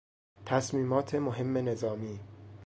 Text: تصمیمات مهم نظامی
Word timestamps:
تصمیمات 0.45 1.15
مهم 1.15 1.57
نظامی 1.57 2.19